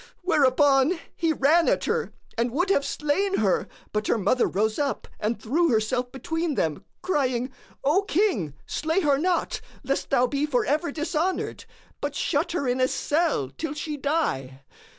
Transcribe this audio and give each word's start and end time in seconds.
Whereupon 0.23 0.97
he 1.15 1.31
ran 1.31 1.69
at 1.69 1.83
her 1.83 2.11
and 2.35 2.49
would 2.49 2.71
have 2.71 2.83
slain 2.83 3.37
her, 3.37 3.67
but 3.93 4.07
her 4.07 4.17
mother 4.17 4.47
rose 4.47 4.79
up 4.79 5.07
and 5.19 5.39
threw 5.39 5.69
herself 5.69 6.11
between 6.11 6.55
them 6.55 6.83
crying,:—O 7.03 8.01
King, 8.07 8.55
slay 8.65 9.01
her 9.01 9.19
not, 9.19 9.61
lest 9.83 10.09
thou 10.09 10.25
be 10.25 10.47
for 10.47 10.65
ever 10.65 10.91
dishonoured; 10.91 11.65
but 12.01 12.15
shut 12.15 12.53
her 12.53 12.67
in 12.67 12.81
a 12.81 12.87
cell 12.87 13.51
till 13.59 13.75
she 13.75 13.95
die. 13.95 14.61